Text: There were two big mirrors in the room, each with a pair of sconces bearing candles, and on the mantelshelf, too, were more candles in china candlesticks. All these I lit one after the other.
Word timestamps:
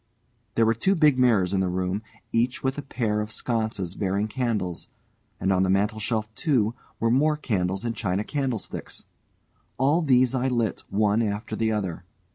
There 0.55 0.65
were 0.65 0.73
two 0.73 0.95
big 0.95 1.19
mirrors 1.19 1.53
in 1.53 1.59
the 1.59 1.69
room, 1.69 2.01
each 2.31 2.63
with 2.63 2.79
a 2.79 2.81
pair 2.81 3.21
of 3.21 3.31
sconces 3.31 3.93
bearing 3.93 4.27
candles, 4.27 4.89
and 5.39 5.53
on 5.53 5.61
the 5.61 5.69
mantelshelf, 5.69 6.27
too, 6.33 6.73
were 6.99 7.11
more 7.11 7.37
candles 7.37 7.85
in 7.85 7.93
china 7.93 8.23
candlesticks. 8.23 9.05
All 9.77 10.01
these 10.01 10.33
I 10.33 10.47
lit 10.47 10.81
one 10.89 11.21
after 11.21 11.55
the 11.55 11.71
other. 11.71 12.03